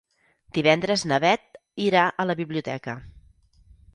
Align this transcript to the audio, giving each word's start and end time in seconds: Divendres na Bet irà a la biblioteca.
Divendres 0.57 1.03
na 1.11 1.19
Bet 1.25 1.59
irà 1.89 2.07
a 2.23 2.27
la 2.31 2.37
biblioteca. 2.41 2.95